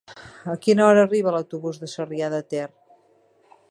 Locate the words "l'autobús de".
1.37-1.93